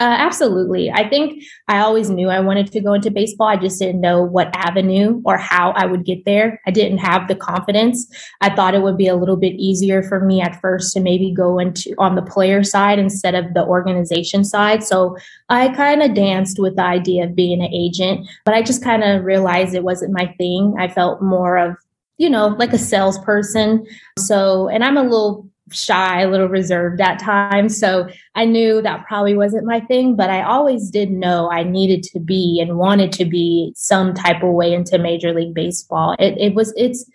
[0.00, 0.92] Uh, absolutely.
[0.92, 3.48] I think I always knew I wanted to go into baseball.
[3.48, 6.60] I just didn't know what avenue or how I would get there.
[6.68, 8.06] I didn't have the confidence.
[8.40, 11.34] I thought it would be a little bit easier for me at first to maybe
[11.34, 14.84] go into on the player side instead of the organization side.
[14.84, 15.16] So
[15.48, 19.02] I kind of danced with the idea of being an agent, but I just kind
[19.02, 20.76] of realized it wasn't my thing.
[20.78, 21.76] I felt more of
[22.20, 23.86] you know, like a salesperson.
[24.18, 27.78] So, and I'm a little shy, a little reserved at times.
[27.78, 32.02] So I knew that probably wasn't my thing, but I always did know I needed
[32.04, 36.14] to be and wanted to be some type of way into Major League Baseball.
[36.18, 37.08] It, it was, it's,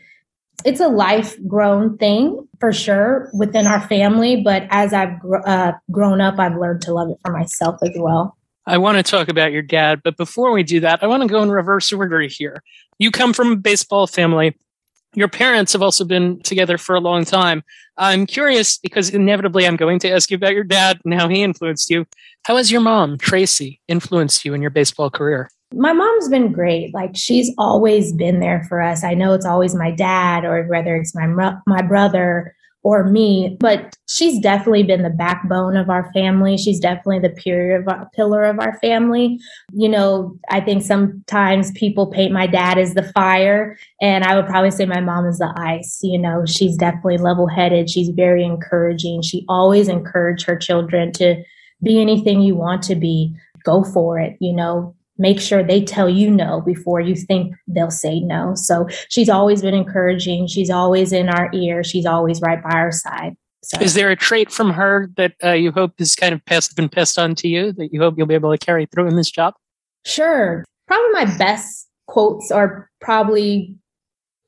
[0.66, 5.74] it's a life grown thing for sure within our family, but as I've gr- uh,
[5.92, 8.38] grown up, I've learned to love it for myself as well.
[8.66, 11.28] I want to talk about your dad, but before we do that, I want to
[11.28, 12.64] go in reverse order here.
[12.98, 14.56] You come from a baseball family
[15.14, 17.64] your parents have also been together for a long time.
[17.98, 21.44] I'm curious because inevitably I'm going to ask you about your dad and how he
[21.44, 22.06] influenced you.
[22.46, 25.50] How has your mom, Tracy, influenced you in your baseball career?
[25.74, 26.94] My mom's been great.
[26.94, 29.04] Like she's always been there for us.
[29.04, 31.28] I know it's always my dad or whether it's my
[31.66, 36.58] my brother or me, but she's definitely been the backbone of our family.
[36.58, 37.30] She's definitely the
[38.14, 39.40] pillar of our, family.
[39.72, 44.46] You know, I think sometimes people paint my dad as the fire, and I would
[44.46, 46.00] probably say my mom is the ice.
[46.04, 47.90] You know, she's definitely level headed.
[47.90, 49.22] She's very encouraging.
[49.22, 51.42] She always encouraged her children to
[51.82, 53.34] be anything you want to be.
[53.64, 54.36] Go for it.
[54.42, 58.56] You know, make sure they tell you no before you think they'll say no.
[58.56, 60.48] So she's always been encouraging.
[60.48, 61.84] She's always in our ear.
[61.84, 63.36] She's always right by our side.
[63.64, 63.80] So.
[63.80, 66.90] Is there a trait from her that uh, you hope is kind of passed, been
[66.90, 69.32] passed on to you that you hope you'll be able to carry through in this
[69.32, 69.54] job?
[70.06, 70.66] Sure.
[70.88, 73.74] Probably my best quotes are probably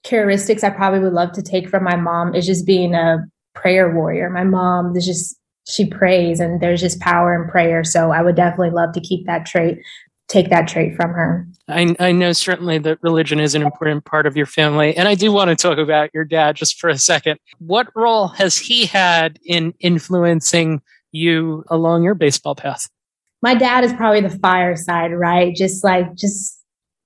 [0.04, 3.94] characteristics I probably would love to take from my mom is just being a prayer
[3.94, 4.30] warrior.
[4.30, 7.84] My mom is just she prays and there's just power in prayer.
[7.84, 9.80] So I would definitely love to keep that trait
[10.28, 11.48] take that trait from her.
[11.68, 14.96] I, I know certainly that religion is an important part of your family.
[14.96, 17.40] And I do want to talk about your dad just for a second.
[17.60, 22.90] What role has he had in influencing you along your baseball path?
[23.42, 25.56] My dad is probably the fireside, right?
[25.56, 26.60] Just like, just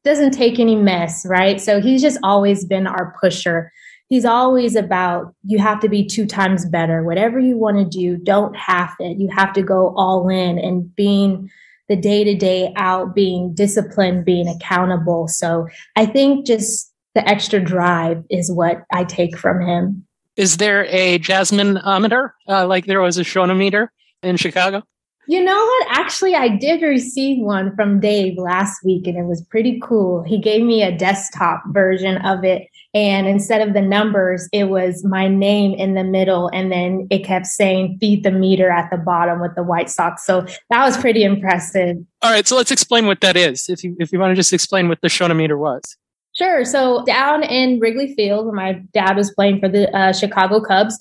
[0.04, 1.60] doesn't take any mess, right?
[1.60, 3.72] So he's just always been our pusher.
[4.08, 7.04] He's always about you have to be two times better.
[7.04, 9.20] Whatever you want to do, don't half it.
[9.20, 11.52] You have to go all in and being
[11.90, 15.28] the day to day out, being disciplined, being accountable.
[15.28, 20.06] So I think just the extra drive is what I take from him.
[20.38, 23.92] Is there a Jasmine meter, uh, like there was a Shawon-O-Meter
[24.24, 24.84] in Chicago?
[25.30, 25.88] You know what?
[25.92, 30.24] Actually, I did receive one from Dave last week and it was pretty cool.
[30.24, 32.68] He gave me a desktop version of it.
[32.96, 36.50] And instead of the numbers, it was my name in the middle.
[36.52, 40.26] And then it kept saying feed the meter at the bottom with the White Sox.
[40.26, 41.98] So that was pretty impressive.
[42.24, 42.48] All right.
[42.48, 43.70] So let's explain what that is.
[43.70, 45.96] If you, if you want to just explain what the Shawon-O-Meter was.
[46.36, 46.66] Sure.
[46.66, 50.98] So down in Wrigley Field, where my dad was playing for the uh, Chicago Cubs,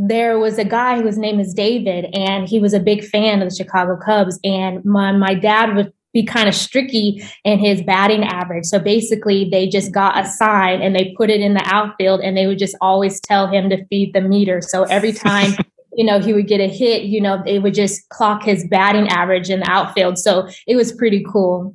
[0.00, 3.50] there was a guy whose name is David, and he was a big fan of
[3.50, 4.38] the Chicago Cubs.
[4.44, 8.64] And my, my dad would be kind of stricky in his batting average.
[8.66, 12.36] So basically, they just got a sign and they put it in the outfield, and
[12.36, 14.60] they would just always tell him to feed the meter.
[14.60, 15.52] So every time.
[15.94, 19.08] you know, he would get a hit, you know, they would just clock his batting
[19.08, 20.16] average in the outfield.
[20.16, 21.74] So it was pretty cool.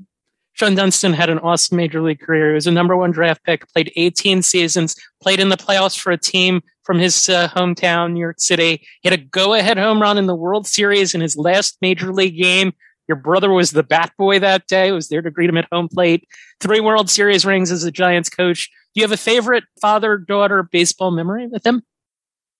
[0.58, 2.50] Shawon Dunston had an awesome major league career.
[2.50, 6.12] He was a number one draft pick, played 18 seasons, played in the playoffs for
[6.12, 8.86] a team from his uh, hometown, New York City.
[9.02, 12.14] He had a go ahead home run in the World Series in his last major
[12.14, 12.74] league game.
[13.08, 15.90] Your brother was the bat boy that day, was there to greet him at home
[15.90, 16.28] plate.
[16.60, 18.70] Three World Series rings as a Giants coach.
[18.94, 21.84] Do you have a favorite father daughter baseball memory with him?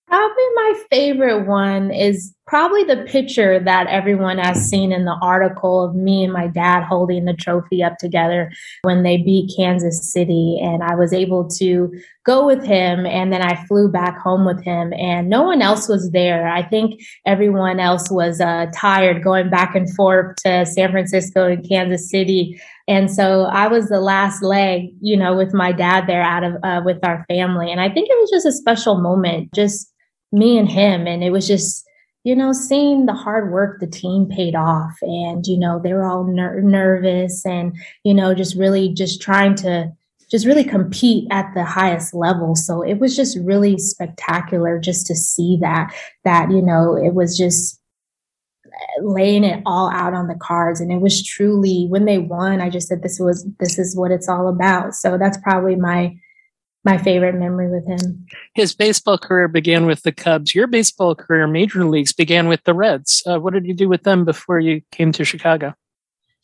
[0.06, 5.82] Probably my favorite one is probably the picture that everyone has seen in the article
[5.82, 8.52] of me and my dad holding the trophy up together
[8.82, 10.58] when they beat Kansas City.
[10.62, 11.90] And I was able to
[12.24, 13.06] go with him.
[13.06, 16.48] And then I flew back home with him, and no one else was there.
[16.48, 21.66] I think everyone else was uh, tired going back and forth to San Francisco and
[21.66, 22.60] Kansas City.
[22.86, 26.54] And so I was the last leg, you know, with my dad there out of
[26.62, 27.72] uh, with our family.
[27.72, 29.90] And I think it was just a special moment, just
[30.34, 31.06] me and him.
[31.06, 31.86] And it was just,
[32.24, 34.96] you know, seeing the hard work the team paid off.
[35.02, 39.54] And, you know, they were all ner- nervous and, you know, just really just trying
[39.56, 39.92] to
[40.30, 42.56] just really compete at the highest level.
[42.56, 47.38] So it was just really spectacular just to see that, that, you know, it was
[47.38, 47.78] just
[48.66, 52.60] eh, laying it all out on the cards and it was truly when they won
[52.60, 56.12] i just said this was this is what it's all about so that's probably my
[56.84, 58.26] my favorite memory with him.
[58.54, 60.54] His baseball career began with the Cubs.
[60.54, 63.22] Your baseball career, major leagues, began with the Reds.
[63.26, 65.74] Uh, what did you do with them before you came to Chicago?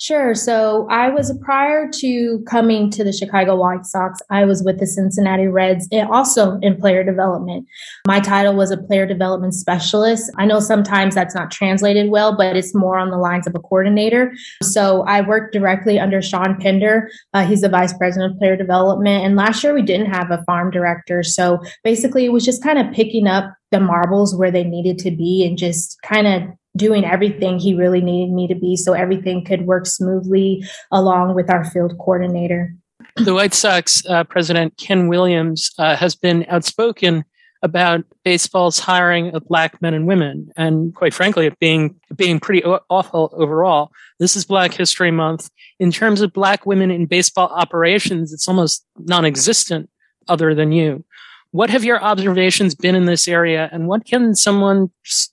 [0.01, 0.35] Sure.
[0.35, 4.87] So I was prior to coming to the Chicago White Sox, I was with the
[4.87, 7.67] Cincinnati Reds and also in player development.
[8.07, 10.33] My title was a player development specialist.
[10.39, 13.59] I know sometimes that's not translated well, but it's more on the lines of a
[13.59, 14.33] coordinator.
[14.63, 17.11] So I worked directly under Shawn Pender.
[17.35, 19.27] Uh, he's the vice president of player development.
[19.27, 21.23] And last year we didn't have a farm director.
[21.23, 25.11] So basically it was just kind of picking up the marbles where they needed to
[25.11, 26.43] be and just kind of
[26.77, 31.51] doing everything he really needed me to be so everything could work smoothly along with
[31.51, 32.75] our field coordinator.
[33.17, 37.25] The White Sox uh, president, Ken Williams, uh, has been outspoken
[37.63, 42.65] about baseball's hiring of black men and women, and quite frankly, it being being pretty
[42.65, 43.91] awful overall.
[44.19, 45.51] This is Black History Month.
[45.79, 49.91] In terms of black women in baseball operations, it's almost non-existent,
[50.29, 51.05] other than you.
[51.53, 54.91] What have your observations been in this area, and what can someone,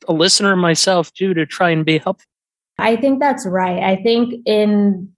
[0.08, 2.26] a listener myself, do to try and be helpful?
[2.80, 3.84] I think that's right.
[3.84, 5.12] I think in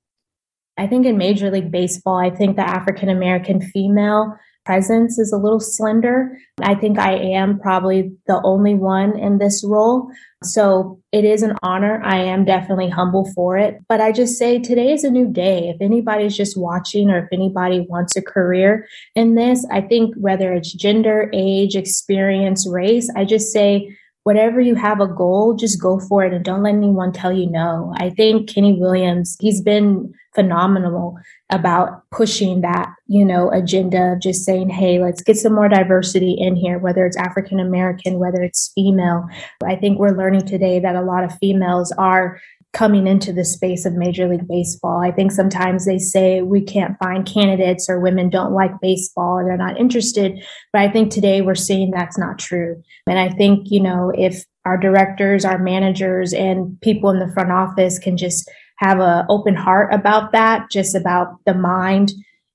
[0.77, 4.33] I think in Major League Baseball, I think the African American female
[4.69, 6.37] presence is a little slender.
[6.61, 10.11] I think I am probably the only one in this role.
[10.43, 11.99] So it is an honor.
[12.05, 13.79] I am definitely humble for it.
[13.89, 15.69] But I just say today is a new day.
[15.69, 20.53] If anybody's just watching or if anybody wants a career in this, I think whether
[20.53, 23.97] it's gender, age, experience, race, I just say,
[24.29, 27.49] whatever you have a goal, just go for it and don't let anyone tell you
[27.49, 27.91] no.
[27.97, 31.17] I think Kenny Williams, he's been phenomenal
[31.49, 36.35] about pushing that, you know, agenda of just saying, hey, let's get some more diversity
[36.37, 39.25] in here, whether it's African American, whether it's female.
[39.65, 42.39] I think we're learning today that a lot of females are
[42.73, 44.99] coming into the space of Major League Baseball.
[44.99, 49.45] I think sometimes they say we can't find candidates or women don't like baseball or
[49.45, 50.43] they're not interested.
[50.71, 52.81] But I think today we're seeing that's not true.
[53.07, 57.51] And I think, you know, if our directors, our managers, and people in the front
[57.51, 62.11] office can just have an open heart about that, just about the mind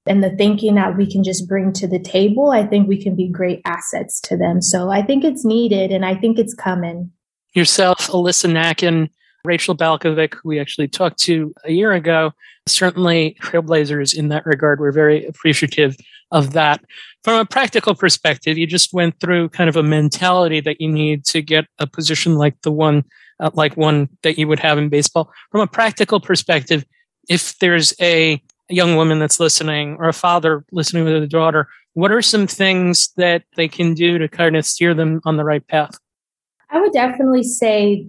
[0.06, 3.16] and the thinking that we can just bring to the table, I think we can
[3.16, 4.60] be great assets to them.
[4.60, 7.10] So I think it's needed and I think it's coming.
[7.54, 9.08] Yourself, Alyssa Nakken,
[9.44, 12.32] Rachel Balkovec, who we actually talked to a year ago,
[12.66, 14.80] certainly trailblazers in that regard.
[14.80, 15.96] We're very appreciative
[16.30, 16.82] of that.
[17.22, 21.24] From a practical perspective, you just went through kind of a mentality that you need
[21.26, 23.04] to get a position like the one
[23.40, 25.30] uh, like one that you would have in baseball.
[25.50, 26.84] From a practical perspective,
[27.28, 32.12] if there's a young woman that's listening or a father listening with a daughter, what
[32.12, 35.66] are some things that they can do to kind of steer them on the right
[35.66, 35.98] path?
[36.70, 38.06] I would definitely say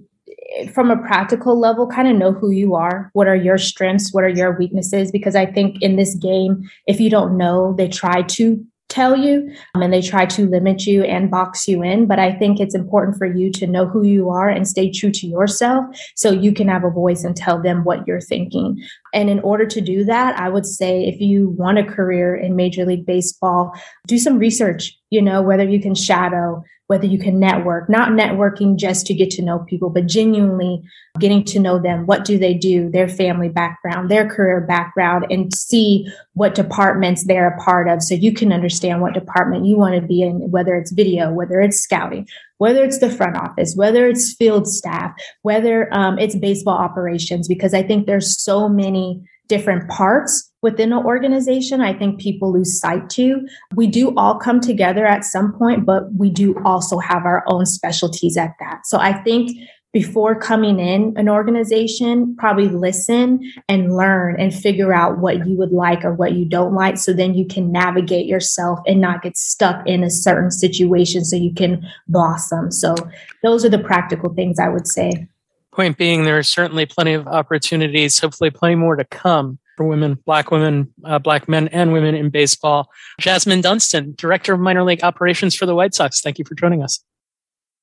[0.74, 3.10] from a practical level, kind of know who you are.
[3.14, 4.14] What are your strengths?
[4.14, 5.12] What are your weaknesses?
[5.12, 9.52] Because I think in this game, if you don't know, they try to tell you
[9.74, 12.06] um, and they try to limit you and box you in.
[12.06, 15.12] But I think it's important for you to know who you are and stay true
[15.12, 15.86] to yourself
[16.16, 18.82] so you can have a voice and tell them what you're thinking.
[19.16, 22.58] And in order to do that, I would say if you want a career in
[22.58, 23.74] Major League Baseball,
[24.08, 28.76] do some research, you know, whether you can shadow, whether you can network, not networking
[28.76, 30.84] just to get to know people, but genuinely
[31.18, 32.06] getting to know them.
[32.06, 32.90] What do they do?
[32.90, 38.14] Their family background, their career background, and see what departments they're a part of so
[38.14, 41.80] you can understand what department you want to be in, whether it's video, whether it's
[41.80, 42.28] scouting,
[42.58, 47.74] whether it's the front office, whether it's field staff, whether um, it's baseball operations, because
[47.74, 53.08] I think there's so many different parts within an organization, I think people lose sight
[53.12, 53.48] to.
[53.76, 57.68] We do all come together at some point, but we do also have our own
[57.68, 58.88] specialties at that.
[58.88, 59.52] So I think
[59.96, 63.40] before coming in an organization, probably listen
[63.70, 66.98] and learn and figure out what you would like or what you don't like.
[66.98, 71.38] So then you can navigate yourself and not get stuck in a certain situation so
[71.38, 72.72] you can blossom.
[72.72, 72.94] So
[73.42, 75.30] those are the practical things I would say.
[75.72, 80.16] Point being, there are certainly plenty of opportunities, hopefully, plenty more to come for women,
[80.26, 82.90] black women, uh, black men, and women in baseball.
[83.22, 86.84] Jasmine Dunston, Director of Minor League Operations for the White Sox, thank you for joining
[86.84, 87.02] us.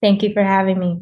[0.03, 1.01] Thank you for having me.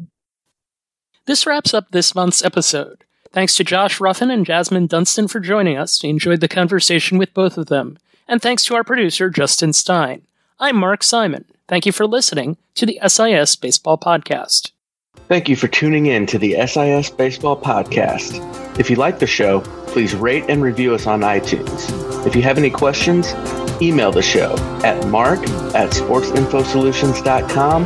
[1.25, 3.03] This wraps up this month's episode.
[3.31, 6.01] Thanks to Josh Ruffin and Jasmine Dunston for joining us.
[6.01, 7.97] We enjoyed the conversation with both of them.
[8.27, 10.23] And thanks to our producer, Justin Stein.
[10.59, 11.45] I'm Mark Simon.
[11.67, 14.70] Thank you for listening to the SIS Baseball Podcast.
[15.31, 18.39] Thank you for tuning in to the SIS Baseball Podcast.
[18.77, 22.25] If you like the show, please rate and review us on iTunes.
[22.25, 23.33] If you have any questions,
[23.81, 25.39] email the show at mark
[25.73, 27.85] at sportsinfosolutions.com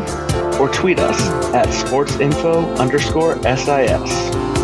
[0.59, 1.21] or tweet us
[1.53, 4.55] at sportsinfo underscore SIS.